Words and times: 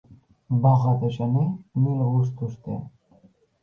Boga 0.63 0.93
de 1.03 1.13
gener 1.19 1.45
mil 1.85 2.03
gustos 2.17 2.61
té. 2.67 2.83